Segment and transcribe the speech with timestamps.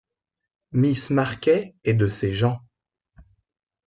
[0.71, 2.59] Miss Marquet est de ces gens.